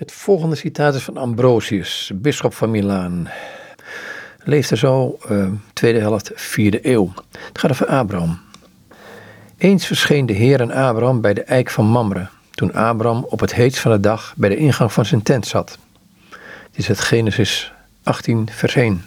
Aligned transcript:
Het 0.00 0.12
volgende 0.12 0.56
citaat 0.56 0.94
is 0.94 1.02
van 1.02 1.16
Ambrosius, 1.16 2.10
bisschop 2.14 2.54
van 2.54 2.70
Milaan. 2.70 3.28
Leefde 4.44 4.76
zo, 4.76 5.18
uh, 5.30 5.48
tweede 5.72 5.98
helft, 5.98 6.30
vierde 6.34 6.88
eeuw. 6.88 7.12
Het 7.30 7.58
gaat 7.58 7.70
over 7.70 7.86
Abraham. 7.86 8.40
Eens 9.58 9.86
verscheen 9.86 10.26
de 10.26 10.32
Heer 10.32 10.60
aan 10.60 10.70
Abraham 10.70 11.20
bij 11.20 11.34
de 11.34 11.42
eik 11.42 11.70
van 11.70 11.84
Mamre, 11.86 12.28
toen 12.50 12.72
Abraham 12.72 13.24
op 13.28 13.40
het 13.40 13.54
heetst 13.54 13.80
van 13.80 13.92
de 13.92 14.00
dag 14.00 14.34
bij 14.36 14.48
de 14.48 14.56
ingang 14.56 14.92
van 14.92 15.04
zijn 15.04 15.22
tent 15.22 15.46
zat. 15.46 15.78
Dit 16.30 16.38
is 16.78 16.88
het 16.88 17.00
Genesis 17.00 17.72
18, 18.02 18.48
vers 18.52 18.74
1. 18.74 19.04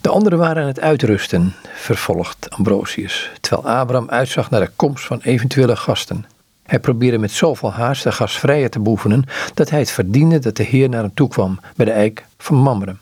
De 0.00 0.08
anderen 0.08 0.38
waren 0.38 0.62
aan 0.62 0.68
het 0.68 0.80
uitrusten, 0.80 1.54
vervolgt 1.74 2.50
Ambrosius, 2.50 3.30
terwijl 3.40 3.76
Abraham 3.76 4.08
uitzag 4.08 4.50
naar 4.50 4.60
de 4.60 4.70
komst 4.76 5.04
van 5.04 5.20
eventuele 5.20 5.76
gasten. 5.76 6.26
Hij 6.66 6.80
probeerde 6.80 7.18
met 7.18 7.30
zoveel 7.30 7.72
haast 7.72 8.02
de 8.02 8.12
gastvrijheid 8.12 8.72
te 8.72 8.80
beoefenen 8.80 9.24
dat 9.54 9.70
hij 9.70 9.78
het 9.78 9.90
verdiende 9.90 10.38
dat 10.38 10.56
de 10.56 10.62
Heer 10.62 10.88
naar 10.88 11.02
hem 11.02 11.14
toe 11.14 11.28
kwam 11.28 11.60
bij 11.76 11.86
de 11.86 11.92
eik 11.92 12.24
van 12.38 12.56
Mamre. 12.56 12.96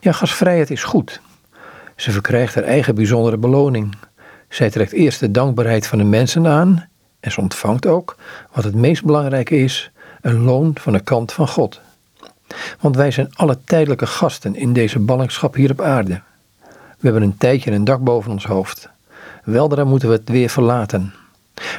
Ja, 0.00 0.12
gastvrijheid 0.12 0.70
is 0.70 0.84
goed. 0.84 1.20
Ze 1.96 2.10
verkrijgt 2.10 2.54
haar 2.54 2.64
eigen 2.64 2.94
bijzondere 2.94 3.36
beloning. 3.36 3.94
Zij 4.48 4.70
trekt 4.70 4.92
eerst 4.92 5.20
de 5.20 5.30
dankbaarheid 5.30 5.86
van 5.86 5.98
de 5.98 6.04
mensen 6.04 6.46
aan 6.46 6.88
en 7.20 7.32
ze 7.32 7.40
ontvangt 7.40 7.86
ook, 7.86 8.16
wat 8.52 8.64
het 8.64 8.74
meest 8.74 9.04
belangrijke 9.04 9.56
is, 9.56 9.90
een 10.20 10.42
loon 10.42 10.72
van 10.80 10.92
de 10.92 11.00
kant 11.00 11.32
van 11.32 11.48
God. 11.48 11.80
Want 12.80 12.96
wij 12.96 13.10
zijn 13.10 13.34
alle 13.34 13.58
tijdelijke 13.64 14.06
gasten 14.06 14.54
in 14.54 14.72
deze 14.72 14.98
ballingschap 14.98 15.54
hier 15.54 15.70
op 15.70 15.80
aarde. 15.80 16.20
We 16.98 17.12
hebben 17.12 17.22
een 17.22 17.36
tijdje 17.36 17.70
een 17.70 17.84
dak 17.84 18.00
boven 18.00 18.30
ons 18.30 18.44
hoofd. 18.44 18.88
Weldra 19.44 19.84
moeten 19.84 20.08
we 20.08 20.14
het 20.14 20.28
weer 20.28 20.48
verlaten. 20.48 21.14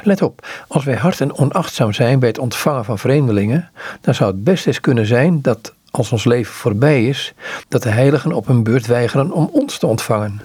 Let 0.02 0.22
op, 0.22 0.46
als 0.68 0.84
wij 0.84 0.96
hard 0.96 1.20
en 1.20 1.38
onachtzaam 1.38 1.92
zijn 1.92 2.18
bij 2.18 2.28
het 2.28 2.38
ontvangen 2.38 2.84
van 2.84 2.98
vreemdelingen, 2.98 3.70
dan 4.00 4.14
zou 4.14 4.30
het 4.30 4.44
best 4.44 4.66
eens 4.66 4.80
kunnen 4.80 5.06
zijn 5.06 5.42
dat 5.42 5.72
als 5.90 6.12
ons 6.12 6.24
leven 6.24 6.54
voorbij 6.54 7.06
is, 7.06 7.34
dat 7.68 7.82
de 7.82 7.90
heiligen 7.90 8.32
op 8.32 8.46
hun 8.46 8.62
beurt 8.62 8.86
weigeren 8.86 9.32
om 9.32 9.48
ons 9.52 9.78
te 9.78 9.86
ontvangen. 9.86 10.40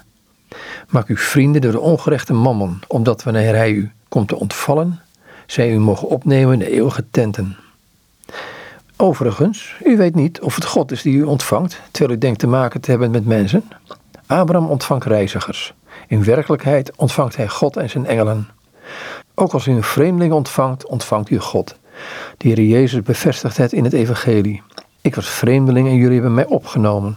Maak 0.88 1.08
u 1.08 1.16
vrienden 1.16 1.60
door 1.60 1.72
de 1.72 1.80
ongerechte 1.80 2.32
mammon, 2.32 2.82
omdat 2.86 3.22
wanneer 3.22 3.54
hij 3.54 3.70
u 3.70 3.90
komt 4.08 4.28
te 4.28 4.38
ontvallen, 4.38 5.00
zij 5.46 5.70
u 5.72 5.78
mogen 5.78 6.08
opnemen 6.08 6.52
in 6.52 6.58
de 6.58 6.70
eeuwige 6.70 7.04
tenten. 7.10 7.56
Overigens, 8.96 9.74
u 9.84 9.96
weet 9.96 10.14
niet 10.14 10.40
of 10.40 10.54
het 10.54 10.64
God 10.64 10.92
is 10.92 11.02
die 11.02 11.16
u 11.16 11.22
ontvangt, 11.22 11.80
terwijl 11.90 12.16
u 12.16 12.20
denkt 12.20 12.38
te 12.38 12.46
maken 12.46 12.80
te 12.80 12.90
hebben 12.90 13.10
met 13.10 13.26
mensen. 13.26 13.64
Abraham 14.26 14.70
ontvangt 14.70 15.04
reizigers. 15.04 15.74
In 16.08 16.24
werkelijkheid 16.24 16.96
ontvangt 16.96 17.36
hij 17.36 17.48
God 17.48 17.76
en 17.76 17.90
zijn 17.90 18.06
engelen. 18.06 18.48
Ook 19.34 19.52
als 19.52 19.66
u 19.66 19.72
een 19.72 19.82
vreemdeling 19.82 20.32
ontvangt, 20.32 20.86
ontvangt 20.86 21.30
u 21.30 21.38
God. 21.38 21.76
De 22.36 22.48
Heer 22.48 22.60
Jezus 22.60 23.02
bevestigt 23.02 23.56
het 23.56 23.72
in 23.72 23.84
het 23.84 23.92
Evangelie. 23.92 24.62
Ik 25.00 25.14
was 25.14 25.28
vreemdeling 25.28 25.88
en 25.88 25.94
jullie 25.94 26.14
hebben 26.14 26.34
mij 26.34 26.46
opgenomen. 26.46 27.16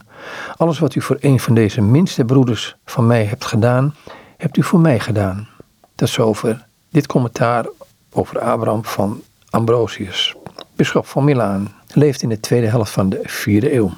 Alles 0.58 0.80
wat 0.80 0.95
u 0.95 1.02
voor 1.02 1.18
een 1.20 1.40
van 1.40 1.54
deze 1.54 1.82
minste 1.82 2.26
broeders 2.26 2.76
van 2.86 3.08
mij 3.08 3.26
hebt 3.26 3.45
gedaan, 3.45 3.95
hebt 4.38 4.58
u 4.58 4.64
voor 4.64 4.80
mij 4.80 5.00
gedaan. 5.00 5.48
Dat 5.95 6.08
is 6.08 6.20
over 6.20 6.66
dit 6.90 7.08
commentaar 7.08 7.66
over 8.12 8.40
Abraham 8.40 8.86
van 8.86 9.22
Ambrosius, 9.50 10.36
bisschop 10.76 11.08
van 11.08 11.23
Milaan, 11.23 11.73
leeft 11.94 12.22
in 12.22 12.30
de 12.30 12.40
tweede 12.40 12.68
helft 12.68 12.92
van 12.92 13.10
de 13.10 13.20
vierde 13.23 13.73
eeuw. 13.73 13.92